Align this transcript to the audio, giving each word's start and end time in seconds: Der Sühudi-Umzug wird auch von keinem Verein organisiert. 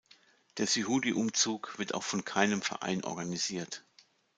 Der 0.57 0.65
Sühudi-Umzug 0.65 1.77
wird 1.77 1.93
auch 1.93 2.01
von 2.01 2.25
keinem 2.25 2.63
Verein 2.63 3.03
organisiert. 3.03 3.85